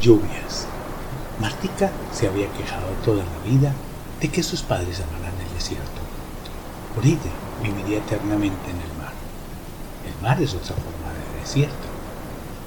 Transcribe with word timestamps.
Lluvias. 0.00 0.66
Martica 1.38 1.90
se 2.10 2.26
había 2.26 2.50
quejado 2.52 2.86
toda 3.04 3.22
la 3.22 3.50
vida 3.50 3.74
de 4.18 4.28
que 4.28 4.42
sus 4.42 4.62
padres 4.62 5.00
amaran 5.00 5.34
el 5.46 5.54
desierto. 5.54 6.00
Por 6.94 7.04
ella 7.04 7.18
viviría 7.62 7.98
eternamente 7.98 8.70
en 8.70 8.76
el 8.76 8.98
mar. 8.98 9.12
El 10.06 10.22
mar 10.22 10.42
es 10.42 10.54
otra 10.54 10.74
forma 10.74 11.12
de 11.12 11.40
desierto. 11.40 11.86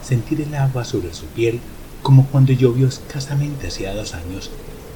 Sentir 0.04 0.42
el 0.42 0.54
agua 0.54 0.86
sobre 0.86 1.12
su 1.14 1.26
piel, 1.26 1.60
como 2.04 2.28
cuando 2.28 2.54
llovió 2.54 2.88
escasamente 2.88 3.68
hacía 3.68 3.96
dos 3.96 4.14
años, 4.14 4.52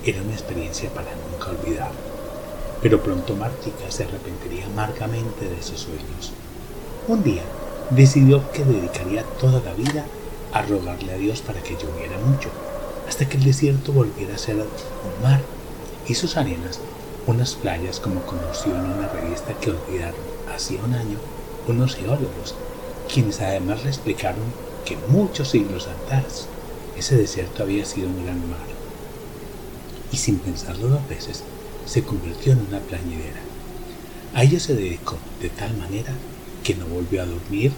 era 0.06 0.22
una 0.22 0.34
experiencia 0.34 0.92
para 0.92 1.10
nunca 1.32 1.60
olvidar. 1.60 1.92
Pero 2.84 3.02
pronto 3.02 3.36
Martica 3.36 3.90
se 3.90 4.04
arrepentiría 4.04 4.68
amargamente 4.68 5.50
de 5.50 5.60
esos 5.60 5.82
sueños. 5.82 6.34
Un 7.08 7.24
día 7.24 7.42
decidió 7.90 8.52
que 8.52 8.64
dedicaría 8.64 9.24
toda 9.40 9.60
la 9.62 9.74
vida 9.74 10.06
a 10.54 10.62
rogarle 10.62 11.14
a 11.14 11.18
Dios 11.18 11.42
para 11.42 11.62
que 11.62 11.76
lloviera 11.76 12.18
mucho, 12.20 12.50
hasta 13.08 13.28
que 13.28 13.38
el 13.38 13.44
desierto 13.44 13.92
volviera 13.92 14.36
a 14.36 14.40
ser 14.40 14.56
un 14.56 15.24
mar 15.24 15.42
y 16.08 16.16
sus 16.16 16.38
arenas 16.38 16.80
unas 17.28 17.56
playas 17.56 18.00
como 18.00 18.22
conoció 18.22 18.74
en 18.74 18.86
una 18.86 19.10
revista 19.10 19.54
que 19.60 19.72
olvidaron 19.72 20.22
hacía 20.54 20.80
un 20.82 20.94
año 20.94 21.18
unos 21.68 21.96
geólogos, 21.96 22.56
quienes 23.14 23.42
además 23.42 23.84
le 23.84 23.90
explicaron 23.90 24.44
que 24.86 24.98
muchos 25.10 25.50
siglos 25.50 25.88
atrás 25.88 26.48
ese 26.98 27.18
desierto 27.18 27.64
había 27.64 27.86
sido 27.86 28.08
un 28.08 28.24
gran 28.24 28.50
mar. 28.50 28.66
Y 30.12 30.18
sin 30.18 30.40
pensarlo 30.40 30.88
dos 30.88 31.08
veces, 31.10 31.44
se 31.86 32.04
convirtió 32.04 32.54
en 32.54 32.66
una 32.68 32.80
plañidera. 32.80 33.42
A 34.34 34.44
ello 34.44 34.60
se 34.60 34.76
dedicó 34.76 35.18
de 35.42 35.50
tal 35.50 35.76
manera 35.78 36.14
que 36.64 36.76
no 36.76 36.86
volvió 36.86 37.22
a 37.22 37.26
dormir 37.26 37.72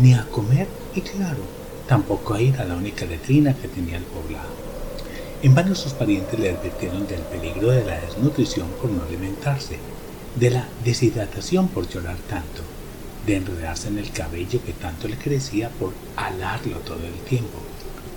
ni 0.00 0.14
a 0.14 0.26
comer 0.30 0.66
y 0.94 1.02
claro, 1.02 1.42
tampoco 1.90 2.34
a 2.34 2.40
ir 2.40 2.56
a 2.60 2.64
la 2.64 2.76
única 2.76 3.04
letrina 3.04 3.52
que 3.52 3.66
tenía 3.66 3.96
el 3.96 4.04
poblado. 4.04 4.48
En 5.42 5.56
vano 5.56 5.74
sus 5.74 5.92
parientes 5.92 6.38
le 6.38 6.50
advirtieron 6.50 7.08
del 7.08 7.18
peligro 7.22 7.70
de 7.70 7.84
la 7.84 7.98
desnutrición 7.98 8.68
por 8.80 8.90
no 8.90 9.02
alimentarse, 9.02 9.76
de 10.36 10.50
la 10.50 10.68
deshidratación 10.84 11.66
por 11.66 11.88
llorar 11.88 12.16
tanto, 12.28 12.62
de 13.26 13.34
enredarse 13.34 13.88
en 13.88 13.98
el 13.98 14.12
cabello 14.12 14.64
que 14.64 14.72
tanto 14.72 15.08
le 15.08 15.16
crecía 15.16 15.68
por 15.68 15.92
alarlo 16.14 16.76
todo 16.76 17.04
el 17.04 17.28
tiempo, 17.28 17.58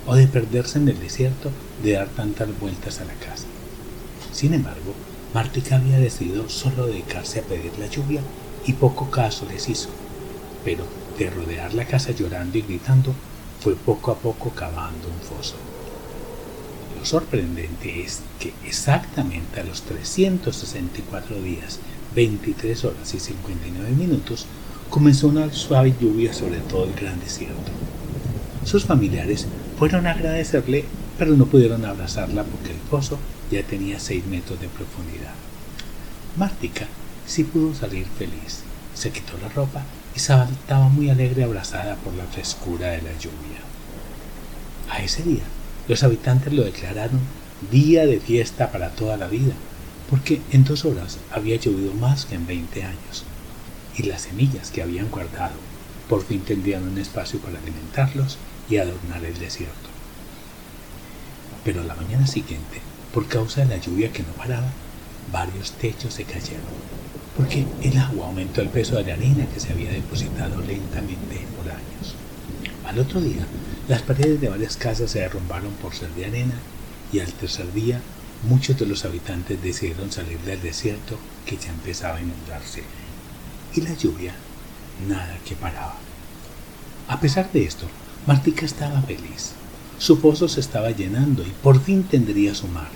o 0.06 0.14
de 0.14 0.28
perderse 0.28 0.78
en 0.78 0.88
el 0.88 1.00
desierto 1.00 1.50
de 1.82 1.94
dar 1.94 2.06
tantas 2.10 2.56
vueltas 2.60 3.00
a 3.00 3.04
la 3.06 3.14
casa. 3.14 3.46
Sin 4.30 4.54
embargo, 4.54 4.94
Martica 5.34 5.78
había 5.78 5.98
decidido 5.98 6.48
solo 6.48 6.86
dedicarse 6.86 7.40
a 7.40 7.42
pedir 7.42 7.76
la 7.80 7.88
lluvia 7.88 8.20
y 8.66 8.74
poco 8.74 9.10
caso 9.10 9.48
les 9.50 9.68
hizo, 9.68 9.88
pero 10.64 10.84
de 11.18 11.28
rodear 11.28 11.74
la 11.74 11.86
casa 11.86 12.12
llorando 12.12 12.56
y 12.56 12.62
gritando, 12.62 13.16
fue 13.64 13.74
poco 13.74 14.12
a 14.12 14.16
poco 14.16 14.50
cavando 14.50 15.08
un 15.08 15.36
foso 15.36 15.56
sorprendente 17.04 18.02
es 18.02 18.20
que 18.40 18.52
exactamente 18.66 19.60
a 19.60 19.64
los 19.64 19.82
364 19.82 21.40
días, 21.42 21.78
23 22.14 22.84
horas 22.84 23.14
y 23.14 23.20
59 23.20 23.90
minutos, 23.90 24.46
comenzó 24.90 25.28
una 25.28 25.52
suave 25.52 25.94
lluvia 26.00 26.32
sobre 26.32 26.58
todo 26.60 26.84
el 26.84 26.94
gran 26.94 27.20
desierto. 27.20 27.72
Sus 28.64 28.84
familiares 28.84 29.46
fueron 29.78 30.06
a 30.06 30.12
agradecerle, 30.12 30.84
pero 31.18 31.36
no 31.36 31.46
pudieron 31.46 31.84
abrazarla 31.84 32.44
porque 32.44 32.70
el 32.70 32.78
pozo 32.90 33.18
ya 33.50 33.62
tenía 33.62 34.00
6 34.00 34.26
metros 34.26 34.60
de 34.60 34.68
profundidad. 34.68 35.34
Mártica 36.36 36.86
sí 37.26 37.44
pudo 37.44 37.74
salir 37.74 38.06
feliz. 38.18 38.62
Se 38.94 39.10
quitó 39.10 39.36
la 39.42 39.48
ropa 39.48 39.84
y 40.14 40.20
saltaba 40.20 40.88
muy 40.88 41.10
alegre 41.10 41.44
abrazada 41.44 41.96
por 41.96 42.14
la 42.14 42.24
frescura 42.24 42.88
de 42.88 43.02
la 43.02 43.12
lluvia. 43.18 43.60
A 44.90 45.02
ese 45.02 45.22
día 45.22 45.44
los 45.88 46.02
habitantes 46.02 46.52
lo 46.52 46.64
declararon 46.64 47.20
día 47.70 48.06
de 48.06 48.20
fiesta 48.20 48.70
para 48.70 48.90
toda 48.90 49.16
la 49.16 49.26
vida, 49.26 49.54
porque 50.08 50.40
en 50.52 50.64
dos 50.64 50.84
horas 50.84 51.18
había 51.32 51.56
llovido 51.56 51.94
más 51.94 52.26
que 52.26 52.34
en 52.34 52.46
20 52.46 52.84
años, 52.84 53.24
y 53.96 54.04
las 54.04 54.22
semillas 54.22 54.70
que 54.70 54.82
habían 54.82 55.10
guardado 55.10 55.54
por 56.08 56.24
fin 56.24 56.40
tendrían 56.40 56.86
un 56.86 56.98
espacio 56.98 57.38
para 57.40 57.58
alimentarlos 57.58 58.38
y 58.68 58.76
adornar 58.76 59.24
el 59.24 59.38
desierto. 59.38 59.88
Pero 61.64 61.82
la 61.82 61.94
mañana 61.94 62.26
siguiente, 62.26 62.80
por 63.12 63.26
causa 63.26 63.62
de 63.62 63.68
la 63.68 63.82
lluvia 63.82 64.12
que 64.12 64.22
no 64.22 64.32
paraba, 64.32 64.70
varios 65.32 65.72
techos 65.72 66.14
se 66.14 66.24
cayeron, 66.24 66.60
porque 67.36 67.66
el 67.82 67.98
agua 67.98 68.26
aumentó 68.26 68.60
el 68.60 68.68
peso 68.68 68.96
de 68.96 69.04
la 69.04 69.14
arena 69.14 69.46
que 69.52 69.60
se 69.60 69.72
había 69.72 69.90
depositado 69.90 70.60
lentamente 70.60 71.46
por 71.56 71.70
años. 71.70 72.14
Al 72.86 72.98
otro 72.98 73.20
día, 73.20 73.46
las 73.88 74.02
paredes 74.02 74.40
de 74.40 74.48
varias 74.48 74.76
casas 74.76 75.10
se 75.10 75.20
derrumbaron 75.20 75.72
por 75.74 75.94
ser 75.94 76.10
de 76.10 76.26
arena 76.26 76.54
y 77.12 77.20
al 77.20 77.32
tercer 77.32 77.72
día 77.72 78.00
muchos 78.48 78.78
de 78.78 78.86
los 78.86 79.04
habitantes 79.04 79.62
decidieron 79.62 80.12
salir 80.12 80.38
del 80.40 80.62
desierto 80.62 81.18
que 81.46 81.56
ya 81.56 81.70
empezaba 81.70 82.16
a 82.16 82.22
inundarse. 82.22 82.82
Y 83.74 83.80
la 83.80 83.94
lluvia, 83.94 84.34
nada 85.08 85.36
que 85.44 85.56
paraba. 85.56 85.96
A 87.08 87.20
pesar 87.20 87.50
de 87.52 87.64
esto, 87.64 87.86
Martica 88.26 88.64
estaba 88.64 89.02
feliz. 89.02 89.52
Su 89.98 90.20
pozo 90.20 90.48
se 90.48 90.60
estaba 90.60 90.90
llenando 90.90 91.42
y 91.42 91.50
por 91.62 91.82
fin 91.82 92.04
tendría 92.04 92.54
su 92.54 92.68
mar. 92.68 92.88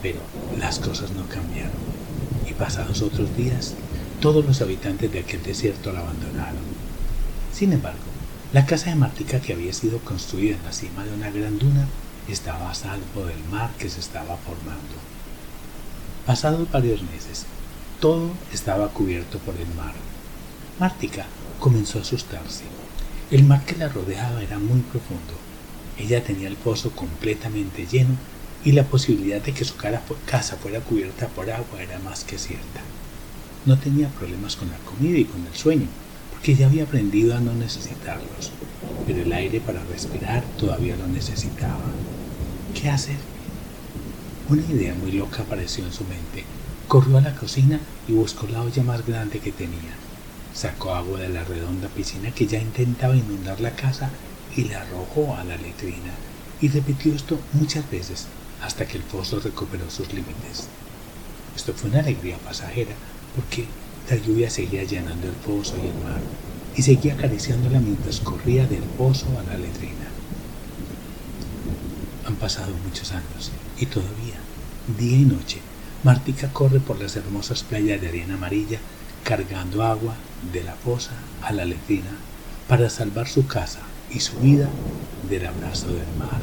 Pero 0.00 0.20
las 0.58 0.78
cosas 0.78 1.10
no 1.10 1.26
cambiaron. 1.26 1.97
Pasados 2.58 3.02
otros 3.02 3.36
días, 3.36 3.74
todos 4.20 4.44
los 4.44 4.60
habitantes 4.62 5.12
de 5.12 5.20
aquel 5.20 5.42
desierto 5.44 5.92
la 5.92 6.00
abandonaron. 6.00 6.58
Sin 7.52 7.72
embargo, 7.72 7.98
la 8.52 8.66
casa 8.66 8.90
de 8.90 8.96
Martica, 8.96 9.40
que 9.40 9.52
había 9.52 9.72
sido 9.72 9.98
construida 10.00 10.56
en 10.56 10.64
la 10.64 10.72
cima 10.72 11.04
de 11.04 11.14
una 11.14 11.30
gran 11.30 11.58
duna, 11.58 11.86
estaba 12.28 12.68
a 12.70 12.74
salvo 12.74 13.26
del 13.26 13.42
mar 13.50 13.70
que 13.78 13.88
se 13.88 14.00
estaba 14.00 14.36
formando. 14.38 14.96
Pasados 16.26 16.68
varios 16.72 17.02
meses, 17.02 17.46
todo 18.00 18.30
estaba 18.52 18.88
cubierto 18.88 19.38
por 19.38 19.54
el 19.54 19.72
mar. 19.76 19.94
Mártica 20.80 21.26
comenzó 21.60 21.98
a 21.98 22.02
asustarse. 22.02 22.64
El 23.30 23.44
mar 23.44 23.64
que 23.64 23.76
la 23.76 23.88
rodeaba 23.88 24.42
era 24.42 24.58
muy 24.58 24.80
profundo. 24.80 25.34
Ella 25.96 26.24
tenía 26.24 26.48
el 26.48 26.56
pozo 26.56 26.90
completamente 26.90 27.86
lleno 27.86 28.16
y 28.64 28.72
la 28.72 28.84
posibilidad 28.84 29.40
de 29.40 29.52
que 29.52 29.64
su 29.64 29.74
casa 29.76 30.56
fuera 30.56 30.80
cubierta 30.80 31.28
por 31.28 31.50
agua 31.50 31.82
era 31.82 31.98
más 32.00 32.24
que 32.24 32.38
cierta. 32.38 32.80
No 33.66 33.78
tenía 33.78 34.08
problemas 34.08 34.56
con 34.56 34.68
la 34.68 34.78
comida 34.78 35.18
y 35.18 35.24
con 35.24 35.46
el 35.46 35.54
sueño, 35.54 35.86
que 36.42 36.54
ya 36.54 36.66
había 36.66 36.84
aprendido 36.84 37.36
a 37.36 37.40
no 37.40 37.54
necesitarlos, 37.54 38.52
pero 39.06 39.22
el 39.22 39.32
aire 39.32 39.60
para 39.60 39.82
respirar 39.84 40.42
todavía 40.58 40.96
lo 40.96 41.06
necesitaba. 41.06 41.80
¿Qué 42.74 42.88
hacer? 42.88 43.16
Una 44.48 44.62
idea 44.62 44.94
muy 44.94 45.12
loca 45.12 45.42
apareció 45.42 45.84
en 45.84 45.92
su 45.92 46.04
mente. 46.04 46.44
Corrió 46.86 47.18
a 47.18 47.20
la 47.20 47.34
cocina 47.34 47.80
y 48.08 48.12
buscó 48.12 48.46
la 48.46 48.62
olla 48.62 48.82
más 48.82 49.06
grande 49.06 49.40
que 49.40 49.52
tenía. 49.52 49.94
Sacó 50.54 50.94
agua 50.94 51.20
de 51.20 51.28
la 51.28 51.44
redonda 51.44 51.88
piscina 51.88 52.30
que 52.30 52.46
ya 52.46 52.58
intentaba 52.58 53.14
inundar 53.14 53.60
la 53.60 53.72
casa 53.72 54.10
y 54.56 54.64
la 54.64 54.80
arrojó 54.80 55.36
a 55.36 55.44
la 55.44 55.56
letrina. 55.56 56.14
Y 56.60 56.68
repitió 56.68 57.14
esto 57.14 57.38
muchas 57.52 57.88
veces 57.90 58.26
hasta 58.62 58.86
que 58.86 58.96
el 58.96 59.02
pozo 59.04 59.40
recuperó 59.40 59.90
sus 59.90 60.12
límites. 60.12 60.68
Esto 61.56 61.72
fue 61.74 61.90
una 61.90 62.00
alegría 62.00 62.38
pasajera 62.38 62.94
porque 63.34 63.66
la 64.10 64.16
lluvia 64.16 64.50
seguía 64.50 64.84
llenando 64.84 65.26
el 65.26 65.34
pozo 65.34 65.76
y 65.76 65.86
el 65.86 66.04
mar, 66.04 66.20
y 66.76 66.82
seguía 66.82 67.14
acariciándola 67.14 67.80
mientras 67.80 68.20
corría 68.20 68.66
del 68.66 68.82
pozo 68.82 69.26
a 69.38 69.42
la 69.42 69.58
letrina. 69.58 70.08
Han 72.26 72.36
pasado 72.36 72.72
muchos 72.84 73.12
años, 73.12 73.52
y 73.78 73.86
todavía, 73.86 74.38
día 74.98 75.18
y 75.18 75.24
noche, 75.24 75.58
Martica 76.04 76.48
corre 76.52 76.78
por 76.78 77.00
las 77.00 77.16
hermosas 77.16 77.64
playas 77.64 78.00
de 78.00 78.08
arena 78.08 78.34
amarilla, 78.34 78.78
cargando 79.24 79.82
agua 79.82 80.14
de 80.52 80.62
la 80.62 80.74
fosa 80.74 81.10
a 81.42 81.52
la 81.52 81.64
letrina 81.64 82.16
para 82.68 82.88
salvar 82.88 83.26
su 83.26 83.46
casa 83.46 83.80
y 84.10 84.20
su 84.20 84.38
vida 84.38 84.68
del 85.28 85.46
abrazo 85.46 85.88
del 85.88 86.06
mar. 86.18 86.40